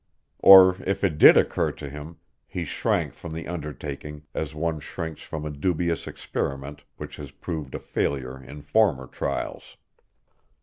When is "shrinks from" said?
4.79-5.45